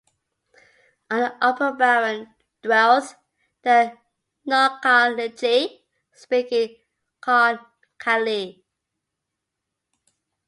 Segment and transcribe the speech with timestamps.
[1.11, 3.13] On the upper Barron dwelt
[3.61, 3.99] the
[4.47, 5.81] 'Narkalinji'
[6.11, 6.77] speaking
[7.23, 8.63] 'Narkali'.